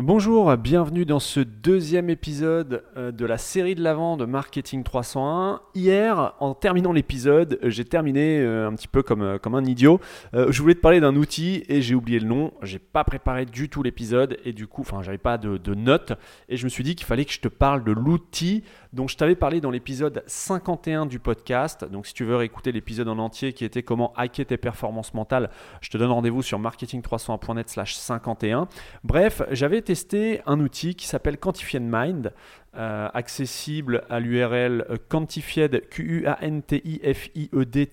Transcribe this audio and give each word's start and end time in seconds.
Bonjour, 0.00 0.56
bienvenue 0.56 1.04
dans 1.04 1.18
ce 1.18 1.40
deuxième 1.40 2.08
épisode 2.08 2.84
euh, 2.96 3.10
de 3.10 3.26
la 3.26 3.36
série 3.36 3.74
de 3.74 3.82
l'avant 3.82 4.16
de 4.16 4.26
Marketing 4.26 4.84
301. 4.84 5.60
Hier, 5.74 6.34
en 6.38 6.54
terminant 6.54 6.92
l'épisode, 6.92 7.58
j'ai 7.64 7.84
terminé 7.84 8.38
euh, 8.38 8.68
un 8.68 8.74
petit 8.76 8.86
peu 8.86 9.02
comme, 9.02 9.22
euh, 9.22 9.38
un 9.44 9.64
idiot. 9.64 10.00
Je 10.34 10.62
voulais 10.62 10.76
te 10.76 10.80
parler 10.80 11.00
d'un 11.00 11.16
outil 11.16 11.64
et 11.68 11.82
j'ai 11.82 11.96
oublié 11.96 12.20
le 12.20 12.28
nom. 12.28 12.52
J'ai 12.62 12.78
pas 12.78 13.02
préparé 13.02 13.44
du 13.44 13.68
tout 13.68 13.82
l'épisode 13.82 14.38
et 14.44 14.52
du 14.52 14.68
coup, 14.68 14.82
enfin, 14.82 15.02
j'avais 15.02 15.18
pas 15.18 15.36
de, 15.36 15.56
de 15.56 15.74
notes 15.74 16.12
et 16.48 16.56
je 16.56 16.62
me 16.62 16.68
suis 16.68 16.84
dit 16.84 16.94
qu'il 16.94 17.06
fallait 17.06 17.24
que 17.24 17.32
je 17.32 17.40
te 17.40 17.48
parle 17.48 17.82
de 17.82 17.90
l'outil 17.90 18.62
dont 18.92 19.08
je 19.08 19.16
t'avais 19.16 19.34
parlé 19.34 19.60
dans 19.60 19.70
l'épisode 19.70 20.22
51 20.26 21.06
du 21.06 21.18
podcast. 21.18 21.84
Donc, 21.84 22.06
si 22.06 22.14
tu 22.14 22.24
veux 22.24 22.36
réécouter 22.36 22.72
l'épisode 22.72 23.08
en 23.08 23.18
entier 23.18 23.52
qui 23.52 23.64
était 23.64 23.82
comment 23.82 24.12
hacker 24.16 24.46
tes 24.46 24.56
performances 24.56 25.14
mentales, 25.14 25.50
je 25.80 25.90
te 25.90 25.98
donne 25.98 26.10
rendez-vous 26.10 26.42
sur 26.42 26.58
marketing301.net/slash 26.58 27.94
51. 27.94 28.68
Bref, 29.04 29.42
j'avais 29.50 29.82
testé 29.82 30.40
un 30.46 30.60
outil 30.60 30.94
qui 30.94 31.06
s'appelle 31.06 31.38
Quantified 31.38 31.82
Mind. 31.82 32.32
Euh, 32.76 33.08
accessible 33.14 34.04
à 34.10 34.20
l'URL 34.20 34.84
quantified 35.08 35.88
q 35.88 36.02
u 36.02 36.26
a 36.26 36.38
n 36.42 36.62
t 36.62 36.80
i 36.84 37.00
f 37.02 37.28
i 37.34 37.48
e 37.52 37.64
d 37.64 37.88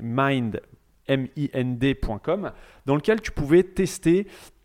mind 0.00 0.62
mind.com 1.08 2.52
dans 2.86 2.94
lequel 2.94 3.20
tu 3.20 3.32
pouvais 3.32 3.64
tester 3.64 4.28
euh, 4.28 4.59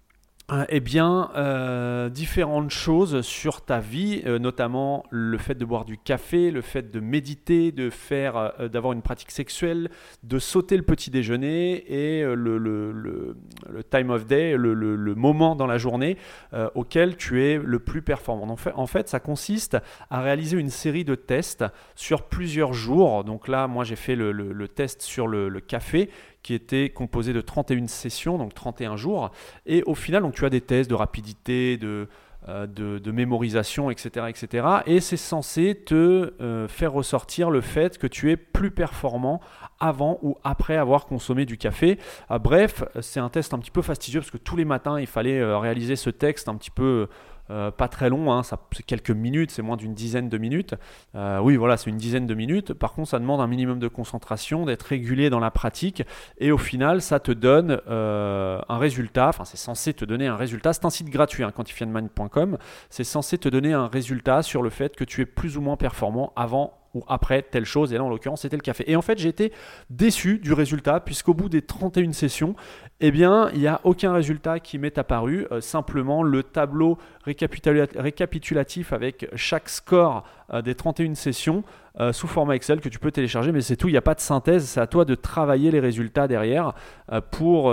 eh 0.70 0.80
bien, 0.80 1.32
euh, 1.36 2.08
différentes 2.10 2.70
choses 2.70 3.22
sur 3.22 3.66
ta 3.66 3.80
vie, 3.80 4.22
euh, 4.28 4.38
notamment 4.38 5.04
le 5.10 5.40
fait 5.40 5.56
de 5.56 5.66
boire 5.66 5.86
du 5.86 5.98
café, 5.98 6.52
le 6.52 6.62
fait 6.62 6.92
de 6.92 7.00
méditer, 7.00 7.72
de 7.72 7.90
faire, 7.90 8.54
d'avoir 8.72 8.94
une 8.94 9.02
pratique 9.02 9.32
sexuelle, 9.32 9.90
de 10.22 10.38
sauter 10.38 10.78
le 10.78 10.84
petit 10.84 11.10
déjeuner 11.10 11.84
et 11.92 12.24
le, 12.24 13.36
time 13.90 14.12
of 14.12 14.28
day, 14.28 14.56
le, 14.56 15.16
moment 15.16 15.56
dans 15.56 15.66
la 15.66 15.80
journée 15.80 16.18
auquel 16.76 17.18
tu 17.18 17.44
es 17.44 17.58
le 17.58 17.80
plus 17.80 18.04
performant. 18.04 18.56
En 18.76 18.88
fait, 18.88 19.10
ça 19.10 19.20
consiste 19.20 19.78
à 20.12 20.22
réaliser 20.22 20.60
une 20.60 20.70
série 20.70 21.06
de 21.06 21.16
tests 21.16 21.66
sur 21.96 22.24
plusieurs 22.24 22.74
jours. 22.74 23.24
Donc 23.24 23.48
là, 23.48 23.68
moi, 23.68 23.84
j'ai 23.84 23.96
fait 23.96 24.16
le, 24.16 24.68
test 24.68 25.02
sur 25.02 25.28
le 25.28 25.60
café 25.60 26.10
qui 26.46 26.54
était 26.54 26.90
composé 26.90 27.34
de 27.34 27.42
31 27.42 27.88
sessions, 27.88 28.38
donc 28.38 28.54
31 28.54 28.98
jours. 28.98 29.32
Et 29.66 29.82
au 29.88 29.96
final, 29.96 30.22
donc, 30.22 30.36
tu 30.36 30.46
as 30.46 30.52
des 30.52 30.62
tests 30.62 30.88
de 30.88 30.94
rapidité, 30.94 31.76
de, 31.78 32.08
euh, 32.48 33.00
mémorisation, 33.12 33.90
etc. 33.90 34.28
etc. 34.30 34.68
et 34.86 35.00
c'est 35.00 35.18
censé 35.18 35.74
te 35.74 36.36
euh, 36.40 36.68
faire 36.68 36.94
ressortir 36.94 37.50
le 37.50 37.62
fait 37.62 37.98
que 37.98 38.06
tu 38.06 38.30
es 38.30 38.38
plus 38.38 38.70
performant 38.70 39.42
avant 39.80 40.20
ou 40.22 40.38
après 40.44 40.78
avoir 40.78 41.08
consommé 41.08 41.48
du 41.48 41.58
café. 41.58 41.98
Euh, 42.30 42.38
bref, 42.38 42.84
c'est 43.02 43.20
un 43.20 43.30
test 43.30 43.56
un 43.56 43.58
petit 43.58 43.72
peu 43.72 43.82
fastidieux 43.82 44.20
parce 44.20 44.30
que 44.30 44.38
tous 44.38 44.56
les 44.56 44.66
matins, 44.66 45.00
il 45.00 45.08
fallait 45.08 45.44
réaliser 45.56 45.96
ce 45.96 46.12
texte 46.12 46.48
un 46.48 46.56
petit 46.56 46.70
peu 46.70 47.08
euh, 47.50 47.72
pas 47.72 47.88
très 47.88 48.10
long, 48.10 48.32
hein, 48.32 48.42
c'est 48.44 48.84
quelques 48.86 49.12
minutes, 49.12 49.52
c'est 49.52 49.62
moins 49.62 49.78
d'une 49.78 49.94
dizaine 49.94 50.30
de 50.30 50.38
minutes. 50.38 50.76
Euh, 51.16 51.40
oui, 51.40 51.56
voilà, 51.56 51.78
c'est 51.78 51.90
une 51.90 51.98
dizaine 51.98 52.26
de 52.26 52.34
minutes. 52.34 52.74
Par 52.74 52.94
contre, 52.94 53.10
ça 53.10 53.20
demande 53.20 53.42
un 53.42 53.48
minimum 53.48 53.80
de 53.80 53.88
concentration, 53.88 54.66
d'être 54.66 54.84
régulier 54.84 55.30
dans 55.30 55.40
la 55.40 55.52
pratique, 55.52 56.04
et 56.40 56.52
au 56.52 56.58
final, 56.58 57.02
ça 57.02 57.20
te 57.20 57.32
donne 57.32 57.82
euh, 57.88 58.60
un 58.68 58.78
résultat. 58.78 59.30
Enfin, 59.30 59.46
c'est 59.46 59.58
censé 59.58 59.94
te 59.94 60.06
donner 60.06 60.28
un 60.28 60.36
résultat. 60.36 60.74
C'est 60.74 60.86
un 60.86 60.90
site 60.90 61.10
gratuit, 61.10 61.44
hein. 61.44 61.52
C'est 62.90 63.04
censé 63.04 63.38
te 63.38 63.50
donner 63.50 63.74
un 63.74 63.88
résultat 63.88 64.42
sur 64.42 64.62
le 64.62 64.70
fait 64.70 64.96
que 64.96 65.04
tu 65.04 65.22
es 65.22 65.26
plus 65.26 65.58
ou 65.58 65.62
moins 65.62 65.78
performant 65.78 66.34
avant 66.36 66.74
ou 66.96 67.04
après 67.08 67.44
telle 67.44 67.66
chose, 67.66 67.94
et 67.94 67.98
là 67.98 68.04
en 68.04 68.10
l'occurrence 68.10 68.42
c'était 68.42 68.58
le 68.58 68.62
café. 68.62 68.90
Et 68.90 68.96
en 68.96 69.04
fait 69.04 69.20
été 69.28 69.52
déçu 69.90 70.40
du 70.40 70.54
résultat, 70.54 71.00
puisqu'au 71.00 71.34
bout 71.34 71.50
des 71.50 71.62
31 71.62 72.14
sessions, 72.14 72.56
eh 73.02 73.12
bien 73.12 73.50
il 73.54 73.60
n'y 73.60 73.68
a 73.68 73.82
aucun 73.84 74.14
résultat 74.14 74.60
qui 74.60 74.80
m'est 74.80 74.98
apparu, 74.98 75.46
euh, 75.52 75.62
simplement 75.62 76.24
le 76.24 76.42
tableau 76.42 76.98
récapitulatif 77.26 78.94
avec 78.94 79.28
chaque 79.36 79.70
score 79.70 80.24
euh, 80.54 80.62
des 80.62 80.76
31 80.76 81.16
sessions 81.16 81.64
euh, 82.00 82.12
sous 82.14 82.28
format 82.28 82.56
Excel 82.56 82.82
que 82.82 82.90
tu 82.90 83.00
peux 83.00 83.12
télécharger, 83.12 83.52
mais 83.52 83.62
c'est 83.62 83.76
tout, 83.76 83.88
il 83.88 83.92
n'y 83.92 83.98
a 83.98 84.02
pas 84.02 84.16
de 84.16 84.20
synthèse, 84.20 84.66
c'est 84.66 84.80
à 84.80 84.88
toi 84.88 85.06
de 85.06 85.16
travailler 85.16 85.72
les 85.72 85.80
résultats 85.80 86.28
derrière 86.28 86.74
euh, 87.12 87.22
pour, 87.22 87.72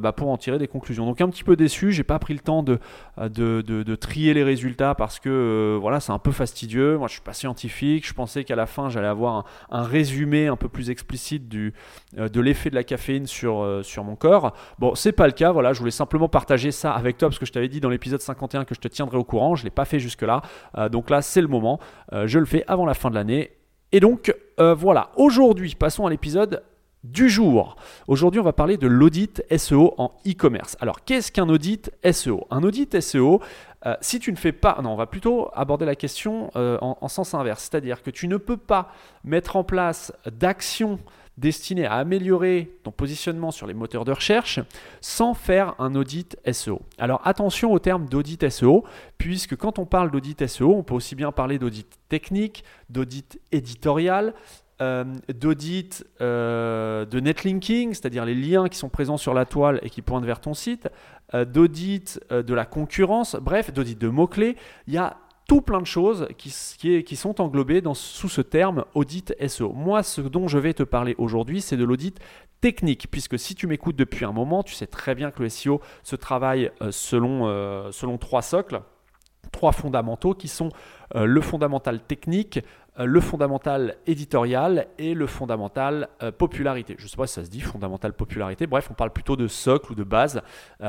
bah, 0.00 0.12
pour 0.12 0.30
en 0.30 0.36
tirer 0.36 0.58
des 0.58 0.68
conclusions. 0.68 1.06
Donc 1.06 1.20
un 1.20 1.28
petit 1.28 1.44
peu 1.44 1.56
déçu, 1.56 1.92
j'ai 1.92 2.04
pas 2.04 2.18
pris 2.18 2.34
le 2.34 2.40
temps 2.40 2.62
de, 2.62 2.78
de, 3.18 3.62
de, 3.62 3.94
trier 3.94 4.34
les 4.34 4.44
résultats 4.44 4.94
parce 4.94 5.18
que 5.18 5.76
voilà, 5.80 6.00
c'est 6.00 6.12
un 6.12 6.18
peu 6.18 6.32
fastidieux. 6.32 6.98
Moi 6.98 7.08
je 7.08 7.14
suis 7.14 7.22
pas 7.22 7.32
scientifique, 7.32 8.06
je 8.06 8.14
pensais 8.14 8.44
qu'à 8.44 8.56
la 8.56 8.66
fin 8.66 8.88
j'allais 8.88 9.08
avoir 9.08 9.44
un, 9.70 9.82
résumé 9.82 10.46
un 10.46 10.56
peu 10.56 10.68
plus 10.68 10.90
explicite 10.90 11.48
du, 11.48 11.72
de 12.16 12.40
l'effet 12.40 12.70
de 12.70 12.74
la 12.74 12.84
caféine 12.84 13.26
sur, 13.26 13.80
sur 13.82 14.04
mon 14.04 14.16
corps. 14.16 14.54
Bon, 14.78 14.94
c'est 14.94 15.12
pas 15.12 15.26
le 15.26 15.32
cas, 15.32 15.52
voilà, 15.52 15.72
je 15.72 15.78
voulais 15.78 15.90
simplement 15.90 16.28
partager 16.28 16.70
ça 16.70 16.92
avec 16.92 17.18
toi 17.18 17.28
parce 17.28 17.38
que 17.38 17.46
je 17.46 17.52
t'avais 17.52 17.68
dit 17.68 17.80
dans 17.80 17.90
l'épisode 17.90 18.20
51 18.20 18.64
que 18.64 18.74
je 18.74 18.80
te 18.80 18.88
tiendrai 18.88 19.16
au 19.16 19.24
courant, 19.24 19.54
je 19.54 19.64
l'ai 19.64 19.70
pas 19.70 19.84
fait 19.84 19.98
jusque 19.98 20.22
là, 20.22 20.42
donc 20.90 21.10
là 21.10 21.22
c'est 21.22 21.40
le 21.40 21.48
moment. 21.48 21.78
Euh, 22.12 22.26
je 22.26 22.38
le 22.38 22.46
fais 22.46 22.64
avant 22.66 22.86
la 22.86 22.94
fin 22.94 23.10
de 23.10 23.14
l'année. 23.14 23.52
Et 23.92 24.00
donc, 24.00 24.34
euh, 24.60 24.74
voilà, 24.74 25.10
aujourd'hui, 25.16 25.74
passons 25.74 26.06
à 26.06 26.10
l'épisode 26.10 26.62
du 27.04 27.30
jour. 27.30 27.76
Aujourd'hui, 28.06 28.38
on 28.40 28.44
va 28.44 28.52
parler 28.52 28.76
de 28.76 28.86
l'audit 28.86 29.42
SEO 29.56 29.94
en 29.96 30.12
e-commerce. 30.26 30.76
Alors, 30.80 31.04
qu'est-ce 31.04 31.32
qu'un 31.32 31.48
audit 31.48 31.90
SEO 32.12 32.46
Un 32.50 32.62
audit 32.64 33.00
SEO, 33.00 33.40
euh, 33.86 33.94
si 34.02 34.18
tu 34.18 34.30
ne 34.30 34.36
fais 34.36 34.52
pas, 34.52 34.78
non, 34.82 34.90
on 34.90 34.96
va 34.96 35.06
plutôt 35.06 35.48
aborder 35.54 35.86
la 35.86 35.94
question 35.94 36.50
en, 36.54 37.08
sens 37.08 37.32
inverse, 37.32 37.68
c'est-à-dire 37.70 38.02
que 38.02 38.10
tu 38.10 38.28
ne 38.28 38.36
peux 38.36 38.58
pas 38.58 38.92
mettre 39.24 39.56
en 39.56 39.64
place 39.64 40.12
d'actions 40.26 40.98
destiné 41.38 41.86
à 41.86 41.94
améliorer 41.94 42.70
ton 42.82 42.90
positionnement 42.90 43.50
sur 43.50 43.66
les 43.66 43.74
moteurs 43.74 44.04
de 44.04 44.12
recherche 44.12 44.60
sans 45.00 45.34
faire 45.34 45.74
un 45.78 45.94
audit 45.94 46.36
SEO. 46.50 46.82
Alors 46.98 47.20
attention 47.24 47.72
au 47.72 47.78
terme 47.78 48.06
d'audit 48.06 48.48
SEO, 48.48 48.84
puisque 49.16 49.56
quand 49.56 49.78
on 49.78 49.86
parle 49.86 50.10
d'audit 50.10 50.46
SEO, 50.46 50.74
on 50.74 50.82
peut 50.82 50.94
aussi 50.94 51.14
bien 51.14 51.32
parler 51.32 51.58
d'audit 51.58 51.86
technique, 52.08 52.64
d'audit 52.90 53.40
éditorial, 53.52 54.34
euh, 54.80 55.04
d'audit 55.34 56.04
euh, 56.20 57.04
de 57.04 57.18
netlinking, 57.18 57.94
c'est-à-dire 57.94 58.24
les 58.24 58.36
liens 58.36 58.68
qui 58.68 58.78
sont 58.78 58.88
présents 58.88 59.16
sur 59.16 59.34
la 59.34 59.44
toile 59.44 59.80
et 59.82 59.90
qui 59.90 60.02
pointent 60.02 60.24
vers 60.24 60.40
ton 60.40 60.54
site, 60.54 60.88
euh, 61.34 61.44
d'audit 61.44 62.20
de 62.30 62.54
la 62.54 62.64
concurrence, 62.64 63.34
bref, 63.40 63.72
d'audit 63.72 63.98
de 63.98 64.06
mots-clés. 64.06 64.56
Il 64.86 64.94
y 64.94 64.98
a 64.98 65.16
tout 65.48 65.62
plein 65.62 65.80
de 65.80 65.86
choses 65.86 66.28
qui, 66.36 67.16
sont 67.16 67.40
englobées 67.40 67.82
sous 67.94 68.28
ce 68.28 68.42
terme 68.42 68.84
audit 68.94 69.34
SEO. 69.48 69.72
Moi, 69.72 70.02
ce 70.02 70.20
dont 70.20 70.46
je 70.46 70.58
vais 70.58 70.74
te 70.74 70.82
parler 70.82 71.14
aujourd'hui, 71.18 71.62
c'est 71.62 71.78
de 71.78 71.84
l'audit 71.84 72.20
technique, 72.60 73.08
puisque 73.10 73.38
si 73.38 73.54
tu 73.54 73.66
m'écoutes 73.66 73.96
depuis 73.96 74.26
un 74.26 74.32
moment, 74.32 74.62
tu 74.62 74.74
sais 74.74 74.86
très 74.86 75.14
bien 75.14 75.30
que 75.30 75.42
le 75.42 75.48
SEO 75.48 75.80
se 76.02 76.16
travaille 76.16 76.70
euh, 76.82 76.90
selon, 76.92 77.48
euh, 77.48 77.90
selon 77.92 78.18
trois 78.18 78.42
socles, 78.42 78.82
trois 79.50 79.72
fondamentaux 79.72 80.34
qui 80.34 80.48
sont 80.48 80.68
euh, 81.14 81.24
le 81.24 81.40
fondamental 81.40 82.00
technique, 82.02 82.60
le 83.00 83.20
fondamental 83.20 83.96
éditorial 84.08 84.88
et 84.98 85.14
le 85.14 85.28
fondamental 85.28 86.08
popularité. 86.36 86.96
Je 86.98 87.04
ne 87.04 87.08
sais 87.08 87.16
pas 87.16 87.28
si 87.28 87.34
ça 87.34 87.44
se 87.44 87.48
dit 87.48 87.60
fondamental 87.60 88.12
popularité, 88.12 88.66
bref, 88.66 88.88
on 88.90 88.94
parle 88.94 89.12
plutôt 89.12 89.36
de 89.36 89.46
socle 89.46 89.92
ou 89.92 89.94
de 89.94 90.02
base. 90.02 90.42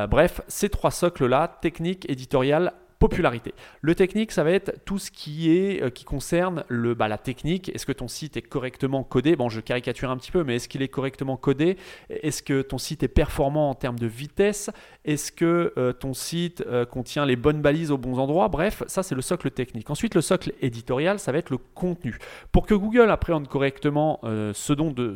bref, 0.10 0.42
ces 0.48 0.70
trois 0.70 0.90
socles-là, 0.90 1.60
technique, 1.62 2.10
éditorial, 2.10 2.74
popularité. 3.00 3.54
Le 3.82 3.96
technique, 3.96 4.32
ça 4.32 4.44
va 4.44 4.52
être 4.52 4.84
tout 4.86 5.00
ce 5.00 5.10
qui 5.10 5.52
est 5.52 5.82
euh, 5.82 5.90
qui 5.90 6.04
concerne 6.04 6.66
le, 6.68 6.94
bah, 6.94 7.08
la 7.08 7.18
technique. 7.18 7.70
Est-ce 7.74 7.86
que 7.86 7.94
ton 7.94 8.10
site 8.10 8.36
est 8.36 8.42
correctement 8.42 9.04
codé? 9.04 9.38
Bon, 9.38 9.48
je 9.48 9.62
caricature 9.62 10.12
un 10.12 10.18
petit 10.18 10.32
peu, 10.32 10.44
mais 10.44 10.58
est-ce 10.58 10.68
qu'il 10.68 10.82
est 10.82 10.90
correctement 10.90 11.38
codé? 11.38 11.78
Est-ce 12.10 12.44
que 12.44 12.62
ton 12.62 12.78
site 12.78 13.02
est 13.04 13.08
performant 13.08 13.70
en 13.70 13.74
termes 13.74 13.98
de 13.98 14.08
vitesse? 14.08 14.70
Est-ce 15.06 15.32
que 15.32 15.74
euh, 15.78 15.94
ton 15.94 16.14
site 16.14 16.64
euh, 16.68 16.86
contient 16.86 17.26
les 17.26 17.38
bonnes 17.38 17.62
balises 17.62 17.90
aux 17.92 17.98
bons 17.98 18.20
endroits? 18.20 18.50
Bref, 18.50 18.84
ça 18.88 19.02
c'est 19.02 19.16
le 19.16 19.22
socle 19.22 19.50
technique. 19.50 19.90
Ensuite, 19.90 20.14
le 20.14 20.22
socle 20.22 20.52
éditorial, 20.62 21.20
ça 21.20 21.32
va 21.32 21.38
être 21.38 21.52
le 21.52 21.58
contenu. 21.58 22.18
Pour 22.52 22.66
que 22.66 22.74
Google 22.74 23.10
appréhende 23.10 23.48
correctement 23.48 24.20
ce 24.24 24.74
dont 24.74 24.92
de, 24.92 25.16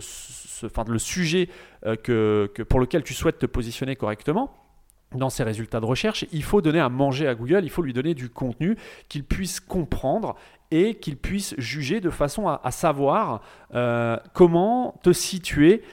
le 0.88 1.00
sujet 1.00 1.50
que, 2.04 2.50
que 2.54 2.64
pour 2.64 2.80
lequel 2.80 3.04
tu 3.04 3.14
souhaites 3.14 3.40
te 3.40 3.46
positionner 3.46 3.96
correctement, 3.96 4.62
dans 5.18 5.29
ses 5.29 5.44
résultats 5.44 5.79
de 5.79 5.85
recherche, 5.85 6.25
il 6.31 6.44
faut 6.44 6.62
donner 6.62 6.79
à 6.79 6.90
manger 6.90 7.28
à 7.28 7.35
Google, 7.35 7.62
il 7.63 7.69
faut 7.69 7.81
lui 7.81 7.94
donner 7.94 8.13
du 8.13 8.29
contenu 8.29 8.78
qu'il 9.09 9.23
puisse 9.23 9.59
comprendre 9.59 10.35
et 10.72 10.96
qu'il 10.96 11.17
puisse 11.17 11.53
juger 11.59 12.02
de 12.02 12.09
façon 12.09 12.47
à, 12.47 12.72
savoir 12.72 13.41
euh, 13.76 14.17
comment 14.34 14.99
te 15.03 15.14
situer 15.14 15.84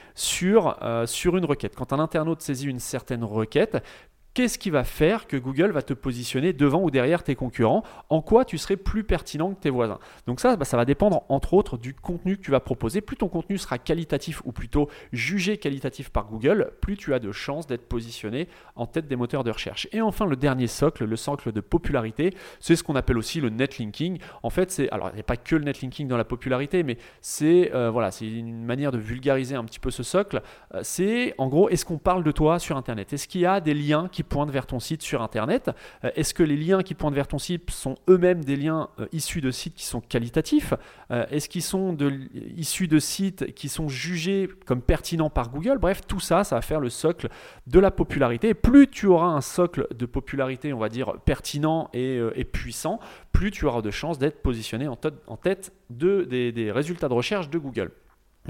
euh, 0.43 1.07
sur 1.07 1.37
une 1.37 1.45
requête. 1.45 1.75
Quand 1.77 1.93
un 1.93 1.99
internaute 1.99 2.41
saisit 2.41 2.67
une 2.67 2.79
certaine 2.79 3.23
requête, 3.23 3.85
Qu'est-ce 4.33 4.59
qui 4.59 4.71
va 4.71 4.85
faire 4.85 5.27
que 5.27 5.37
Google 5.37 5.73
va 5.73 5.83
te 5.83 5.93
positionner 5.93 6.53
devant 6.53 6.83
ou 6.83 6.91
derrière 6.93 7.25
tes 7.25 7.35
concurrents? 7.35 7.83
En 8.11 8.23
quoi 8.23 8.45
tu 8.45 8.59
serais 8.59 8.77
plus 8.77 9.03
pertinent 9.03 9.53
que 9.53 9.61
tes 9.61 9.71
voisins? 9.71 9.99
Donc 10.29 10.39
ça, 10.39 10.55
bah, 10.55 10.65
ça 10.65 10.77
va 10.77 10.85
dépendre 10.85 11.25
entre 11.29 11.55
autres 11.55 11.77
du 11.77 11.95
contenu 11.95 12.37
que 12.37 12.43
tu 12.43 12.53
vas 12.53 12.61
proposer. 12.61 13.01
Plus 13.01 13.17
ton 13.17 13.29
contenu 13.29 13.59
sera 13.59 13.79
qualitatif 13.79 14.41
ou 14.45 14.53
plutôt 14.53 14.89
jugé 15.13 15.59
qualitatif 15.59 16.11
par 16.11 16.27
Google, 16.27 16.71
plus 16.81 16.97
tu 16.97 17.13
as 17.13 17.19
de 17.19 17.33
chances 17.33 17.67
d'être 17.67 17.89
positionné 17.89 18.47
en 18.77 18.87
tête 18.87 19.09
des 19.09 19.17
moteurs 19.17 19.43
de 19.43 19.51
recherche. 19.51 19.89
Et 19.91 20.01
enfin, 20.01 20.27
le 20.27 20.37
dernier 20.37 20.69
socle, 20.69 21.07
le 21.07 21.17
socle 21.17 21.51
de 21.51 21.61
popularité, 21.61 22.33
c'est 22.61 22.77
ce 22.77 22.85
qu'on 22.85 22.95
appelle 22.95 23.19
aussi 23.19 23.41
le 23.41 23.51
netlinking. 23.51 24.19
En 24.45 24.51
fait, 24.51 24.71
c'est 24.71 24.89
alors 24.91 25.11
il 25.11 25.15
n'y 25.15 25.21
a 25.21 25.25
pas 25.25 25.37
que 25.37 25.57
le 25.57 25.65
netlinking 25.65 26.07
dans 26.07 26.17
la 26.17 26.25
popularité, 26.25 26.85
mais 26.85 26.99
c'est 27.21 27.75
euh, 27.75 27.91
voilà, 27.91 28.13
c'est 28.13 28.29
une 28.29 28.65
manière 28.65 28.93
de 28.93 28.99
vulgariser 28.99 29.57
un 29.57 29.65
petit 29.65 29.81
peu 29.81 29.91
ce 29.91 30.05
socle. 30.05 30.41
Euh, 30.75 30.81
c'est 30.85 31.35
en 31.39 31.49
gros, 31.49 31.69
est-ce 31.69 31.85
qu'on 31.85 31.99
parle 31.99 32.23
de 32.23 32.31
toi 32.31 32.61
sur 32.61 32.77
Internet? 32.77 33.13
Est-ce 33.13 33.27
qu'il 33.27 33.41
y 33.41 33.47
a 33.47 33.61
des 33.61 33.75
liens 33.75 34.09
qui 34.09 34.20
qui 34.21 34.25
pointent 34.25 34.51
vers 34.51 34.67
ton 34.67 34.81
site 34.81 35.01
sur 35.01 35.23
Internet. 35.23 35.71
Euh, 36.05 36.11
est-ce 36.15 36.35
que 36.35 36.43
les 36.43 36.59
liens 36.59 36.83
qui 36.83 36.93
pointent 36.93 37.15
vers 37.15 37.27
ton 37.27 37.39
site 37.39 37.71
sont 37.71 37.95
eux-mêmes 38.07 38.45
des 38.45 38.55
liens 38.55 38.91
euh, 38.99 39.07
issus 39.13 39.41
de 39.41 39.51
sites 39.51 39.75
qui 39.75 39.87
sont 39.87 40.03
qualitatifs? 40.03 40.75
Est-ce 41.11 41.49
qu'ils 41.49 41.63
sont 41.63 41.93
de, 41.93 42.13
issus 42.57 42.87
de 42.87 43.01
sites 43.01 43.53
qui 43.55 43.69
sont 43.69 43.89
jugés 43.89 44.49
comme 44.65 44.81
pertinents 44.81 45.29
par 45.29 45.51
Google? 45.51 45.79
Bref, 45.79 46.03
tout 46.07 46.21
ça, 46.21 46.45
ça 46.45 46.55
va 46.55 46.63
faire 46.63 46.79
le 46.79 46.89
socle 46.89 47.29
de 47.67 47.81
la 47.81 47.91
popularité. 47.91 48.55
Plus 48.55 48.87
tu 48.87 49.07
auras 49.07 49.27
un 49.27 49.41
socle 49.41 49.89
de 49.93 50.07
popularité, 50.07 50.73
on 50.73 50.79
va 50.79 50.89
dire, 50.89 51.15
pertinent 51.25 51.91
et, 51.93 52.45
puissant, 52.45 53.01
plus 53.33 53.51
tu 53.51 53.65
auras 53.65 53.83
de 53.83 53.91
chances 53.91 54.19
d'être 54.21 54.41
positionné 54.41 54.87
en, 54.87 54.97
tête 55.37 55.73
de, 55.91 56.23
des 56.23 56.71
résultats 56.71 57.09
de 57.09 57.15
recherche 57.15 57.51
de 57.51 57.59
Google. 57.59 57.91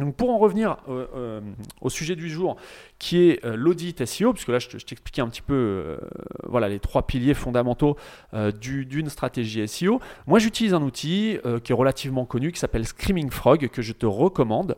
Donc 0.01 0.17
pour 0.17 0.31
en 0.31 0.39
revenir 0.39 0.79
euh, 0.89 1.07
euh, 1.15 1.41
au 1.81 1.91
sujet 1.91 2.17
du 2.17 2.29
jour, 2.29 2.57
qui 2.99 3.29
est 3.29 3.45
euh, 3.45 3.55
l'audit 3.57 4.05
SEO, 4.05 4.33
puisque 4.33 4.49
là 4.49 4.59
je, 4.59 4.69
t'expliquais 4.69 5.23
un 5.23 5.29
petit 5.29 5.43
peu 5.43 5.99
voilà, 6.45 6.69
les 6.69 6.81
trois 6.81 7.07
piliers 7.07 7.35
fondamentaux 7.35 7.97
d'une 8.33 9.09
stratégie 9.09 9.67
SEO, 9.67 10.01
moi 10.27 10.39
j'utilise 10.39 10.75
un 10.75 10.83
outil 10.83 11.39
qui 11.65 11.73
est 11.73 11.75
relativement 11.75 12.25
connu, 12.25 12.53
qui 12.53 12.59
s'appelle 12.59 12.87
Screaming 12.87 13.31
Frog, 13.31 13.69
que 13.69 13.83
je 13.83 13.93
te 13.93 14.07
recommande. 14.07 14.77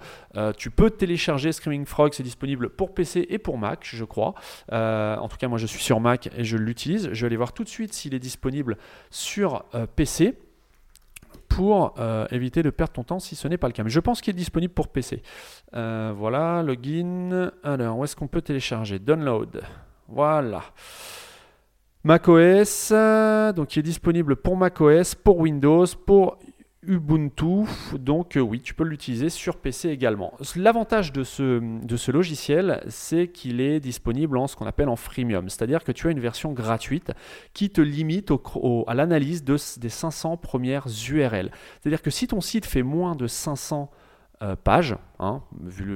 tu 0.56 0.70
peux 0.70 0.90
télécharger 0.90 1.52
Screaming 1.52 1.86
Frog, 1.86 2.12
c'est 2.14 2.22
disponible 2.22 2.70
pour 2.70 2.94
PC 2.94 3.26
et 3.28 3.38
pour 3.38 3.58
Mac, 3.58 3.80
je 3.82 4.04
crois. 4.04 4.34
en 4.70 5.28
tout 5.28 5.36
cas 5.36 5.48
moi 5.48 5.58
je 5.58 5.66
suis 5.66 5.82
sur 5.82 6.00
Mac 6.00 6.28
et 6.36 6.44
je 6.44 6.56
l'utilise. 6.56 7.10
Je 7.12 7.20
vais 7.20 7.26
aller 7.26 7.36
voir 7.36 7.52
tout 7.52 7.64
de 7.64 7.68
suite 7.68 7.92
s'il 7.92 8.14
est 8.14 8.20
disponible 8.20 8.76
sur 9.10 9.64
PC 9.96 10.34
pour 11.56 11.94
euh, 11.98 12.26
éviter 12.30 12.62
de 12.62 12.70
perdre 12.70 12.92
ton 12.92 13.04
temps 13.04 13.18
si 13.18 13.36
ce 13.36 13.48
n'est 13.48 13.58
pas 13.58 13.66
le 13.66 13.72
cas. 13.72 13.82
Mais 13.82 13.90
je 13.90 14.00
pense 14.00 14.20
qu'il 14.20 14.34
est 14.34 14.38
disponible 14.38 14.72
pour 14.72 14.88
PC. 14.88 15.22
Euh, 15.74 16.12
voilà, 16.16 16.62
login. 16.62 17.50
Alors, 17.62 17.98
où 17.98 18.04
est-ce 18.04 18.16
qu'on 18.16 18.28
peut 18.28 18.42
télécharger? 18.42 18.98
Download. 18.98 19.62
Voilà. 20.08 20.62
macOS, 22.04 22.92
donc 23.54 23.76
il 23.76 23.78
est 23.78 23.82
disponible 23.82 24.36
pour 24.36 24.56
macOS, 24.56 25.14
pour 25.14 25.38
Windows, 25.38 25.86
pour 26.06 26.38
Ubuntu, 26.84 27.64
donc 27.94 28.36
euh, 28.36 28.40
oui, 28.40 28.60
tu 28.60 28.74
peux 28.74 28.82
l'utiliser 28.82 29.28
sur 29.28 29.56
PC 29.56 29.90
également. 29.90 30.34
L'avantage 30.56 31.12
de 31.12 31.22
ce, 31.22 32.10
logiciel, 32.10 32.82
c'est 32.88 33.28
qu'il 33.28 33.60
est 33.60 33.78
disponible 33.78 34.36
en 34.36 34.48
ce 34.48 34.56
qu'on 34.56 34.66
appelle 34.66 34.88
en 34.88 34.96
freemium, 34.96 35.48
c'est-à-dire 35.48 35.84
que 35.84 35.92
tu 35.92 36.08
as 36.08 36.10
une 36.10 36.18
version 36.18 36.52
gratuite 36.52 37.12
qui 37.54 37.70
te 37.70 37.80
limite 37.80 38.32
à 38.88 38.94
l'analyse 38.94 39.44
de, 39.44 39.56
des 39.78 39.88
500 39.88 40.38
premières 40.38 40.88
URL. 41.08 41.52
C'est-à-dire 41.80 42.02
que 42.02 42.10
si 42.10 42.26
ton 42.26 42.40
site 42.40 42.66
fait 42.66 42.82
moins 42.82 43.14
de 43.14 43.28
500 43.28 43.88
euh, 44.42 44.56
pages, 44.56 44.96
hein, 45.20 45.40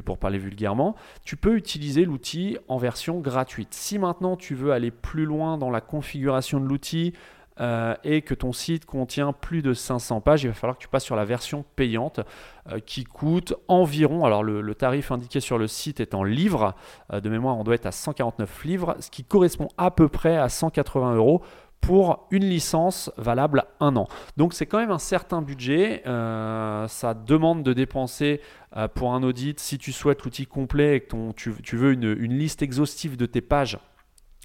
pour 0.05 0.19
parler 0.19 0.39
vulgairement, 0.39 0.95
tu 1.25 1.37
peux 1.37 1.57
utiliser 1.57 2.05
l'outil 2.05 2.59
en 2.69 2.77
version 2.77 3.19
gratuite. 3.19 3.75
Si 3.75 3.99
maintenant 3.99 4.37
tu 4.37 4.55
veux 4.55 4.71
aller 4.71 4.93
plus 4.93 5.25
loin 5.25 5.59
dans 5.59 5.71
la 5.71 5.81
configuration 5.81 6.61
de 6.61 6.67
l'outil, 6.67 7.13
euh, 7.59 7.95
et 8.05 8.21
que 8.21 8.35
ton 8.35 8.53
site 8.53 8.85
contient 8.85 9.33
plus 9.33 9.63
de 9.63 9.73
500 9.73 10.21
pages, 10.21 10.45
il 10.45 10.49
va 10.49 10.55
falloir 10.55 10.77
que 10.77 10.83
tu 10.83 10.89
passes 10.89 11.05
sur 11.05 11.17
la 11.17 11.25
version 11.25 11.65
payante 11.75 12.21
euh, 12.71 12.81
qui 12.81 13.05
coûte 13.05 13.55
environ, 13.67 14.27
alors 14.27 14.43
le, 14.43 14.75
tarif 14.75 15.11
indiqué 15.11 15.41
sur 15.41 15.57
le 15.57 15.67
site 15.67 16.01
est 16.01 16.15
en 16.15 16.23
livres, 16.23 16.75
euh, 17.15 17.21
de 17.21 17.31
mémoire 17.31 17.57
on 17.57 17.65
doit 17.65 17.75
être 17.75 17.87
à 17.87 17.93
149 17.93 18.65
livres, 18.65 18.97
ce 19.01 19.11
qui 19.11 19.25
correspond 19.25 19.69
à 19.79 19.91
peu 19.91 20.09
près 20.09 20.37
à 20.37 20.51
180 20.51 21.15
euros 21.15 21.43
pour 21.81 22.27
une 22.31 22.45
licence 22.45 23.11
valable 23.17 23.65
un 23.81 23.97
an. 23.97 24.07
Donc 24.37 24.53
c'est 24.53 24.67
quand 24.67 24.79
même 24.79 24.91
un 24.91 24.99
certain 24.99 25.41
budget. 25.41 26.03
ça 26.05 27.15
demande 27.15 27.63
de 27.63 27.73
dépenser 27.73 28.41
pour 28.95 29.15
un 29.15 29.23
audit 29.23 29.61
si 29.61 29.79
tu 29.79 29.93
souhaites 29.93 30.25
l'outil 30.25 30.47
complet 30.47 30.97
et 30.97 31.01
que 31.01 31.33
tu, 31.33 31.77
veux 31.77 31.93
une, 31.93 32.17
une, 32.19 32.37
liste 32.37 32.63
exhaustive 32.63 33.17
de 33.17 33.27
tes 33.27 33.43
pages 33.43 33.79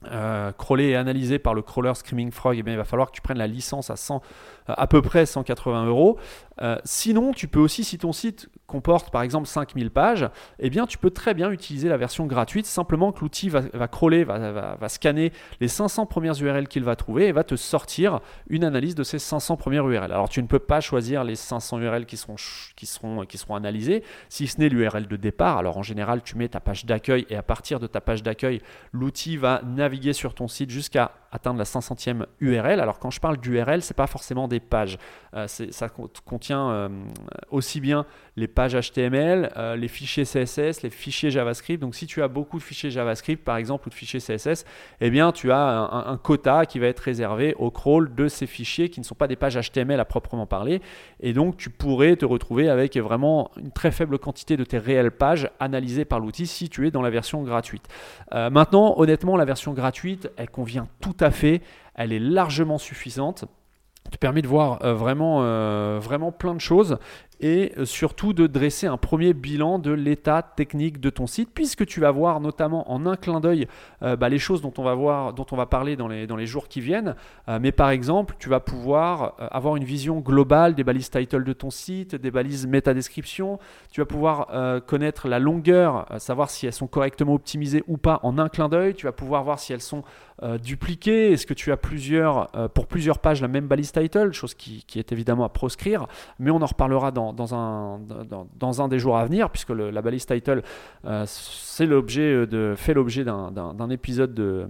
euh, 0.06 0.52
crawlé 0.52 0.90
et 0.90 0.96
analysé 0.96 1.38
par 1.38 1.54
le 1.54 1.62
crawler 1.62 1.94
Screaming 1.94 2.32
Frog, 2.32 2.58
eh 2.58 2.64
bien, 2.64 2.74
il 2.74 2.78
va 2.78 2.86
falloir 2.86 3.10
que 3.10 3.16
tu 3.16 3.22
prennes 3.22 3.38
la 3.38 3.48
licence 3.48 3.90
à 3.90 3.96
100, 3.96 4.22
à 4.68 4.88
peu 4.88 5.02
près 5.02 5.26
180 5.26 5.86
euros. 5.86 6.18
Euh, 6.62 6.78
sinon, 6.84 7.34
tu 7.34 7.48
peux 7.48 7.60
aussi, 7.60 7.84
si 7.84 7.98
ton 7.98 8.12
site 8.12 8.50
comporte 8.72 9.12
par 9.12 9.22
exemple 9.22 9.48
5000 9.48 9.92
pages, 9.92 10.30
eh 10.60 10.70
bien, 10.70 10.88
tu 10.88 10.98
peux 10.98 11.12
très 11.12 11.34
bien 11.34 11.52
utiliser 11.52 11.90
la 11.90 11.98
version 11.98 12.26
gratuite, 12.26 12.66
simplement 12.66 13.12
que 13.12 13.20
l'outil 13.20 13.50
va, 13.50 13.88
crawler, 13.88 14.24
va, 14.24 14.76
va, 14.76 14.90
scanner 14.90 15.34
les 15.60 15.68
500 15.68 16.06
premières 16.06 16.42
URL 16.42 16.68
qu'il 16.68 16.84
va 16.84 16.96
trouver 16.96 17.28
et 17.28 17.32
va 17.34 17.44
te 17.44 17.56
sortir 17.56 18.22
une 18.48 18.64
analyse 18.64 18.96
de 18.96 19.04
ces 19.04 19.20
500 19.20 19.58
premières 19.58 19.88
URL. 19.88 20.12
Alors, 20.12 20.30
tu 20.30 20.42
ne 20.42 20.48
peux 20.48 20.60
pas 20.60 20.80
choisir 20.80 21.24
les 21.26 21.36
500 21.36 21.80
URL 21.82 22.06
qui 22.06 22.16
seront, 22.16 22.36
qui 22.76 22.86
seront, 22.86 23.26
qui 23.26 23.38
seront 23.38 23.56
analysées, 23.56 24.04
si 24.30 24.48
ce 24.48 24.60
n'est 24.60 24.70
l'URL 24.70 25.08
de 25.08 25.16
départ. 25.18 25.58
Alors, 25.58 25.78
en 25.78 25.84
général, 25.84 26.24
tu 26.24 26.38
mets 26.38 26.48
ta 26.48 26.62
page 26.62 26.86
d'accueil 26.86 27.26
et 27.30 27.36
à 27.36 27.44
partir 27.44 27.80
de 27.80 27.88
ta 27.88 28.00
page 28.00 28.24
d'accueil, 28.24 28.62
l'outil 28.94 29.36
va 29.36 29.62
naviguer 29.66 30.14
sur 30.14 30.34
ton 30.34 30.48
site 30.48 30.70
jusqu'à 30.70 31.12
atteindre 31.32 31.58
la 31.58 31.66
500e 31.66 32.26
URL. 32.40 32.80
Alors 32.80 33.00
quand 33.00 33.10
je 33.10 33.20
parle 33.20 33.38
d'URL, 33.38 33.82
c'est 33.82 33.96
pas 33.96 34.08
forcément 34.08 34.48
des 34.48 34.60
pages. 34.60 34.98
Euh, 35.34 35.48
ça 35.48 35.90
contient 36.26 36.70
euh, 36.70 36.90
aussi 37.50 37.80
bien 37.80 38.06
les 38.36 38.48
pages 38.48 38.61
HTML, 38.68 39.52
euh, 39.58 39.76
les 39.76 39.88
fichiers 39.88 40.24
CSS, 40.24 40.84
les 40.84 40.90
fichiers 40.90 41.32
JavaScript. 41.32 41.82
Donc 41.82 41.96
si 41.96 42.08
tu 42.08 42.22
as 42.22 42.28
beaucoup 42.28 42.58
de 42.58 42.64
fichiers 42.64 42.92
JavaScript 42.92 43.44
par 43.44 43.58
exemple 43.58 43.88
ou 43.88 43.90
de 43.90 43.96
fichiers 43.96 44.20
CSS, 44.20 44.66
eh 45.00 45.10
bien 45.10 45.32
tu 45.32 45.52
as 45.52 45.58
un, 45.58 46.18
quota 46.18 46.66
qui 46.66 46.80
va 46.80 46.88
être 46.88 47.00
réservé 47.00 47.56
au 47.58 47.72
crawl 47.72 48.14
de 48.14 48.28
ces 48.28 48.48
fichiers 48.48 48.90
qui 48.90 49.00
ne 49.00 49.06
sont 49.06 49.16
pas 49.16 49.28
des 49.28 49.36
pages 49.36 49.58
HTML 49.58 50.00
à 50.00 50.06
proprement 50.06 50.46
parler. 50.46 50.82
Et 51.20 51.34
donc 51.34 51.58
tu 51.58 51.70
pourrais 51.70 52.16
te 52.16 52.26
retrouver 52.26 52.70
avec 52.70 52.98
vraiment 52.98 53.52
une 53.58 53.72
très 53.72 53.92
faible 53.92 54.20
quantité 54.20 54.58
de 54.58 54.64
tes 54.64 54.78
réelles 54.78 55.12
pages 55.12 55.50
analysées 55.60 56.06
par 56.06 56.20
l'outil 56.20 56.48
si 56.48 56.70
tu 56.70 56.88
es 56.88 56.92
dans 56.92 57.02
la 57.02 57.10
version 57.10 57.44
gratuite. 57.44 57.88
maintenant, 58.32 58.96
honnêtement, 58.98 59.38
la 59.38 59.46
version 59.46 59.74
gratuite, 59.74 60.30
elle 60.38 60.50
convient 60.50 60.88
tout 61.00 61.16
à 61.20 61.32
fait, 61.32 61.62
elle 61.96 62.14
est 62.14 62.20
largement 62.20 62.78
suffisante 62.78 63.46
te 64.10 64.18
permet 64.18 64.42
de 64.42 64.48
voir 64.48 64.84
euh, 64.84 64.94
vraiment, 64.94 65.40
euh, 65.42 66.00
vraiment 66.02 66.32
plein 66.32 66.54
de 66.54 66.60
choses 66.60 66.98
et 67.42 67.74
euh, 67.78 67.86
surtout 67.86 68.34
de 68.34 68.48
dresser 68.48 68.88
un 68.88 68.98
premier 68.98 69.34
bilan 69.34 69.80
de 69.80 69.92
l'état 69.92 70.42
technique 70.42 71.00
de 71.00 71.10
ton 71.10 71.28
site, 71.28 71.50
puisque 71.54 71.86
tu 71.86 72.00
vas 72.00 72.12
voir 72.12 72.40
notamment 72.40 72.90
en 72.92 73.06
un 73.06 73.16
clin 73.16 73.40
d'œil 73.40 73.68
bah, 74.02 74.30
les 74.30 74.40
choses 74.40 74.62
dont 74.62 74.74
on 74.78 74.84
va 74.84 74.96
voir, 74.96 75.34
dont 75.34 75.46
on 75.52 75.56
va 75.56 75.66
parler 75.66 75.96
dans 75.96 76.08
les, 76.08 76.28
dans 76.28 76.36
les 76.36 76.46
jours 76.46 76.68
qui 76.68 76.82
viennent. 76.82 77.16
mais 77.60 77.72
par 77.72 77.90
exemple, 77.90 78.36
tu 78.40 78.50
vas 78.50 78.60
pouvoir 78.60 79.36
avoir 79.52 79.76
une 79.76 79.84
vision 79.84 80.20
globale 80.20 80.76
des 80.76 80.84
balises 80.84 81.10
title 81.10 81.44
de 81.44 81.54
ton 81.54 81.70
site, 81.70 82.16
des 82.16 82.32
balises 82.32 82.68
métadescription. 82.68 83.60
Tu 83.92 84.02
vas 84.02 84.06
pouvoir 84.06 84.48
connaître 84.86 85.28
la 85.28 85.40
longueur, 85.40 86.08
savoir 86.18 86.50
si 86.50 86.66
elles 86.66 86.74
sont 86.74 86.88
correctement 86.88 87.34
optimisées 87.34 87.84
ou 87.88 87.98
pas 87.98 88.20
en 88.24 88.38
un 88.38 88.50
clin 88.50 88.70
d'œil. 88.70 88.96
Tu 88.96 89.06
vas 89.06 89.12
pouvoir 89.12 89.44
voir 89.44 89.60
si 89.60 89.74
elles 89.74 89.82
sont 89.82 90.04
dupliquées. 90.64 91.32
Est-ce 91.32 91.46
que 91.46 91.54
tu 91.54 91.72
as 91.72 91.78
plusieurs, 91.78 92.48
pour 92.74 92.88
plusieurs 92.88 93.20
pages 93.20 93.42
la 93.42 93.48
même 93.48 93.68
balise 93.68 93.92
title, 93.92 94.32
chose 94.32 94.54
qui 94.54 94.84
est 94.96 95.12
évidemment 95.12 95.44
à 95.44 95.50
proscrire, 95.50 96.08
mais 96.40 96.52
on 96.52 96.62
en 96.62 96.66
reparlera 96.66 97.12
dans 97.12 97.31
dans, 97.34 97.56
un, 97.56 98.00
dans, 98.60 98.82
un 98.82 98.88
des 98.88 99.00
jours 99.00 99.18
à 99.18 99.26
venir, 99.26 99.50
puisque 99.50 99.70
la 99.70 100.02
balise 100.02 100.26
title 100.26 100.64
euh, 101.06 101.26
euh, 101.82 102.76
fait 102.76 102.94
l'objet 102.94 103.26
d'un 103.26 103.90
épisode 103.90 104.34
de, 104.34 104.68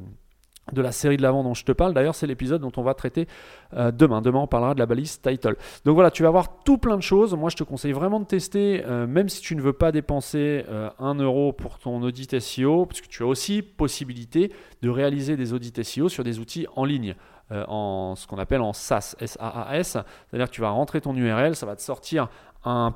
de 0.71 0.81
la 0.81 0.91
série 0.91 1.17
de 1.17 1.21
l'avant 1.21 1.43
dont 1.43 1.53
je 1.53 1.65
te 1.65 1.71
parle. 1.71 1.93
D'ailleurs, 1.93 2.15
c'est 2.15 2.27
l'épisode 2.27 2.61
dont 2.61 2.71
on 2.77 2.83
va 2.83 2.93
traiter 2.93 3.27
euh, 3.73 3.91
demain. 3.91 4.21
Demain, 4.21 4.39
on 4.39 4.47
parlera 4.47 4.73
de 4.73 4.79
la 4.79 4.85
balise 4.85 5.21
title. 5.21 5.55
Donc 5.85 5.95
voilà, 5.95 6.11
tu 6.11 6.23
vas 6.23 6.29
voir 6.29 6.63
tout 6.63 6.77
plein 6.77 6.95
de 6.95 7.01
choses. 7.01 7.33
Moi, 7.33 7.49
je 7.49 7.57
te 7.57 7.63
conseille 7.63 7.91
vraiment 7.91 8.19
de 8.19 8.25
tester, 8.25 8.83
même 9.07 9.29
si 9.29 9.41
tu 9.41 9.55
ne 9.55 9.61
veux 9.61 9.73
pas 9.73 9.91
dépenser 9.91 10.65
un 10.99 11.15
euro 11.15 11.53
pour 11.53 11.79
ton 11.79 12.01
audit 12.01 12.39
SEO, 12.39 12.85
parce 12.85 13.01
que 13.01 13.07
tu 13.07 13.23
as 13.23 13.27
aussi 13.27 13.61
possibilité 13.61 14.51
de 14.81 14.89
réaliser 14.89 15.35
des 15.35 15.53
audits 15.53 15.83
SEO 15.83 16.09
sur 16.09 16.23
des 16.23 16.39
outils 16.39 16.67
en 16.75 16.85
ligne. 16.85 17.15
en 17.49 18.15
ce 18.15 18.27
qu'on 18.27 18.37
appelle 18.37 18.61
en 18.61 18.71
SaaS, 18.71 19.15
S-A-A-S, 19.19 19.97
c'est-à-dire 20.29 20.47
que 20.47 20.55
tu 20.55 20.61
vas 20.61 20.69
rentrer 20.69 21.01
ton 21.01 21.13
URL, 21.15 21.55
ça 21.55 21.65
va 21.65 21.75
te 21.75 21.81
sortir 21.81 22.29
un, 22.63 22.93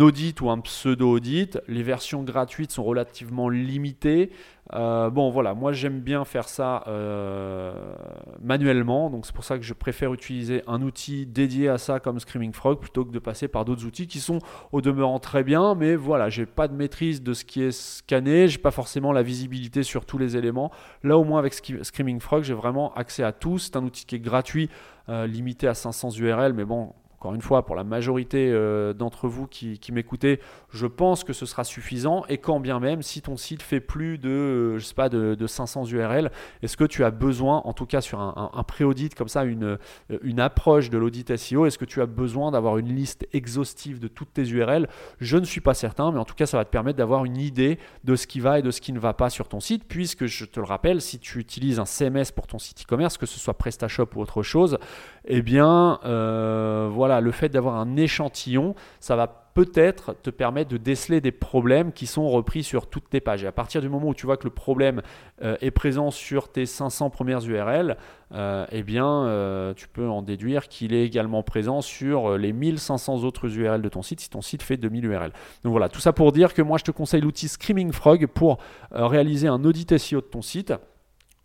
audit 0.00 0.40
ou 0.40 0.50
un 0.50 0.58
pseudo-audit. 0.60 1.58
Les 1.68 1.82
versions 1.82 2.22
gratuites 2.22 2.72
sont 2.72 2.84
relativement 2.84 3.48
limitées. 3.48 4.30
Euh, 4.72 5.10
bon 5.10 5.30
voilà, 5.30 5.54
moi 5.54 5.72
j'aime 5.72 6.00
bien 6.00 6.24
faire 6.24 6.48
ça 6.48 6.82
euh, 6.88 7.94
manuellement, 8.42 9.10
donc 9.10 9.24
c'est 9.24 9.34
pour 9.34 9.44
ça 9.44 9.58
que 9.58 9.62
je 9.62 9.74
préfère 9.74 10.12
utiliser 10.12 10.64
un 10.66 10.82
outil 10.82 11.24
dédié 11.24 11.68
à 11.68 11.78
ça 11.78 12.00
comme 12.00 12.18
Screaming 12.18 12.52
Frog 12.52 12.80
plutôt 12.80 13.04
que 13.04 13.12
de 13.12 13.20
passer 13.20 13.46
par 13.46 13.64
d'autres 13.64 13.84
outils 13.84 14.08
qui 14.08 14.18
sont 14.18 14.40
au 14.72 14.80
demeurant 14.80 15.20
très 15.20 15.44
bien, 15.44 15.76
mais 15.76 15.94
voilà, 15.94 16.30
j'ai 16.30 16.46
pas 16.46 16.66
de 16.66 16.74
maîtrise 16.74 17.22
de 17.22 17.32
ce 17.32 17.44
qui 17.44 17.62
est 17.62 17.70
scanné, 17.70 18.48
j'ai 18.48 18.58
pas 18.58 18.72
forcément 18.72 19.12
la 19.12 19.22
visibilité 19.22 19.84
sur 19.84 20.04
tous 20.04 20.18
les 20.18 20.36
éléments. 20.36 20.72
Là 21.04 21.16
au 21.16 21.22
moins 21.22 21.38
avec 21.38 21.54
Screaming 21.54 22.18
Frog, 22.18 22.42
j'ai 22.42 22.54
vraiment 22.54 22.92
accès 22.94 23.22
à 23.22 23.30
tout. 23.30 23.58
C'est 23.58 23.76
un 23.76 23.84
outil 23.84 24.04
qui 24.04 24.16
est 24.16 24.20
gratuit, 24.20 24.68
euh, 25.08 25.28
limité 25.28 25.68
à 25.68 25.74
500 25.74 26.10
URL, 26.18 26.54
mais 26.54 26.64
bon, 26.64 26.92
encore 27.26 27.34
une 27.34 27.42
fois, 27.42 27.66
pour 27.66 27.74
la 27.74 27.82
majorité 27.82 28.52
euh, 28.52 28.92
d'entre 28.92 29.26
vous 29.26 29.48
qui, 29.48 29.80
m'écoutez, 29.90 30.38
je 30.70 30.86
pense 30.86 31.24
que 31.24 31.32
ce 31.32 31.44
sera 31.44 31.64
suffisant. 31.64 32.24
Et 32.28 32.38
quand 32.38 32.60
bien 32.60 32.78
même, 32.78 33.02
si 33.02 33.20
ton 33.20 33.36
site 33.36 33.62
fait 33.62 33.80
plus 33.80 34.16
de, 34.16 34.28
euh, 34.28 34.78
je 34.78 34.84
sais 34.84 34.94
pas, 34.94 35.08
de, 35.08 35.44
500 35.44 35.86
URL, 35.86 36.30
est-ce 36.62 36.76
que 36.76 36.84
tu 36.84 37.02
as 37.02 37.10
besoin, 37.10 37.62
en 37.64 37.72
tout 37.72 37.84
cas 37.84 38.00
sur 38.00 38.20
un, 38.20 38.52
un, 38.54 38.62
pré-audit 38.62 39.16
comme 39.16 39.26
ça, 39.26 39.42
une, 39.42 39.76
une 40.22 40.38
approche 40.38 40.88
de 40.88 40.98
l'audit 40.98 41.36
SEO, 41.36 41.66
est-ce 41.66 41.78
que 41.78 41.84
tu 41.84 42.00
as 42.00 42.06
besoin 42.06 42.52
d'avoir 42.52 42.78
une 42.78 42.94
liste 42.94 43.26
exhaustive 43.32 43.98
de 43.98 44.06
toutes 44.06 44.32
tes 44.32 44.48
URL 44.48 44.88
Je 45.18 45.36
ne 45.36 45.44
suis 45.44 45.60
pas 45.60 45.74
certain, 45.74 46.12
mais 46.12 46.20
en 46.20 46.24
tout 46.24 46.36
cas, 46.36 46.46
ça 46.46 46.58
va 46.58 46.64
te 46.64 46.70
permettre 46.70 46.98
d'avoir 46.98 47.24
une 47.24 47.38
idée 47.38 47.80
de 48.04 48.14
ce 48.14 48.28
qui 48.28 48.38
va 48.38 48.60
et 48.60 48.62
de 48.62 48.70
ce 48.70 48.80
qui 48.80 48.92
ne 48.92 49.00
va 49.00 49.14
pas 49.14 49.30
sur 49.30 49.48
ton 49.48 49.58
site, 49.58 49.82
puisque 49.88 50.26
je 50.26 50.44
te 50.44 50.60
le 50.60 50.66
rappelle, 50.66 51.00
si 51.00 51.18
tu 51.18 51.40
utilises 51.40 51.80
un 51.80 51.86
CMS 51.86 52.26
pour 52.34 52.46
ton 52.46 52.60
site 52.60 52.82
e-commerce, 52.82 53.18
que 53.18 53.26
ce 53.26 53.40
soit 53.40 53.54
PrestaShop 53.54 54.10
ou 54.14 54.20
autre 54.20 54.44
chose, 54.44 54.78
eh 55.24 55.42
bien, 55.42 55.98
euh, 56.04 56.88
voilà, 56.92 57.15
le 57.20 57.30
fait 57.30 57.48
d'avoir 57.48 57.76
un 57.76 57.96
échantillon, 57.96 58.74
ça 59.00 59.16
va 59.16 59.26
peut-être 59.54 60.14
te 60.22 60.28
permettre 60.28 60.70
de 60.70 60.76
déceler 60.76 61.22
des 61.22 61.32
problèmes 61.32 61.92
qui 61.92 62.06
sont 62.06 62.28
repris 62.28 62.62
sur 62.62 62.88
toutes 62.90 63.08
tes 63.08 63.20
pages. 63.20 63.42
Et 63.42 63.46
à 63.46 63.52
partir 63.52 63.80
du 63.80 63.88
moment 63.88 64.08
où 64.08 64.14
tu 64.14 64.26
vois 64.26 64.36
que 64.36 64.44
le 64.44 64.50
problème 64.50 65.00
euh, 65.42 65.56
est 65.62 65.70
présent 65.70 66.10
sur 66.10 66.52
tes 66.52 66.66
500 66.66 67.08
premières 67.08 67.42
URL, 67.42 67.96
euh, 68.32 68.66
eh 68.70 68.82
bien, 68.82 69.74
tu 69.74 69.88
peux 69.88 70.08
en 70.08 70.20
déduire 70.20 70.68
qu'il 70.68 70.92
est 70.92 71.04
également 71.04 71.42
présent 71.42 71.80
sur 71.80 72.36
les 72.36 72.52
1500 72.52 73.24
autres 73.24 73.48
URL 73.56 73.80
de 73.80 73.88
ton 73.88 74.02
site 74.02 74.20
si 74.20 74.28
ton 74.28 74.42
site 74.42 74.62
fait 74.62 74.76
2000 74.76 75.06
URL. 75.06 75.32
Donc 75.64 75.70
voilà, 75.70 75.88
tout 75.88 76.00
ça 76.00 76.12
pour 76.12 76.32
dire 76.32 76.52
que 76.52 76.62
moi, 76.62 76.76
je 76.76 76.84
te 76.84 76.90
conseille 76.90 77.22
l'outil 77.22 77.48
Screaming 77.48 77.92
Frog 77.92 78.26
pour 78.26 78.58
réaliser 78.90 79.48
un 79.48 79.64
audit 79.64 79.96
SEO 79.96 80.20
de 80.20 80.26
ton 80.26 80.42
site. 80.42 80.74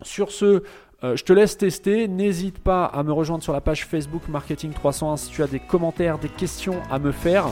Sur 0.02 0.32
ce, 0.32 0.64
euh, 1.04 1.16
je 1.16 1.24
te 1.24 1.32
laisse 1.32 1.56
tester. 1.56 2.08
N'hésite 2.08 2.58
pas 2.58 2.84
à 2.84 3.02
me 3.02 3.12
rejoindre 3.12 3.42
sur 3.42 3.52
la 3.52 3.60
page 3.60 3.86
Facebook 3.86 4.22
Marketing 4.28 4.72
301 4.72 5.16
si 5.16 5.30
tu 5.30 5.42
as 5.42 5.46
des 5.46 5.58
commentaires, 5.60 6.18
des 6.18 6.28
questions 6.28 6.76
à 6.90 6.98
me 6.98 7.12
faire. 7.12 7.46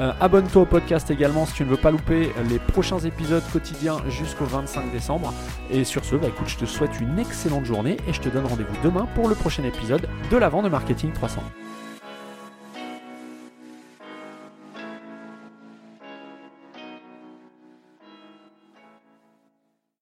Euh, 0.00 0.12
abonne-toi 0.20 0.62
au 0.62 0.66
podcast 0.66 1.10
également 1.10 1.46
si 1.46 1.54
tu 1.54 1.64
ne 1.64 1.68
veux 1.68 1.76
pas 1.76 1.90
louper 1.90 2.30
les 2.48 2.58
prochains 2.58 2.98
épisodes 2.98 3.44
quotidiens 3.52 3.98
jusqu'au 4.08 4.44
25 4.44 4.90
décembre. 4.90 5.32
Et 5.70 5.84
sur 5.84 6.04
ce, 6.04 6.16
bah, 6.16 6.28
je 6.46 6.56
te 6.56 6.64
souhaite 6.64 7.00
une 7.00 7.18
excellente 7.18 7.64
journée 7.64 7.98
et 8.08 8.12
je 8.12 8.20
te 8.20 8.28
donne 8.28 8.46
rendez-vous 8.46 8.76
demain 8.82 9.06
pour 9.14 9.28
le 9.28 9.34
prochain 9.34 9.64
épisode 9.64 10.08
de 10.30 10.36
l'avant 10.36 10.62
de 10.62 10.68
Marketing 10.68 11.12
301. 11.12 11.42